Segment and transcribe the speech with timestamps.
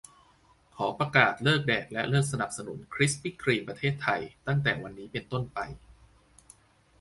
[0.75, 5.59] ขอประกาศเลิกแดกและเลิกสนับสนุนคริสปี้ครีม ประเทศไทย ตั้งแต่วันนี้เป็นต้นไป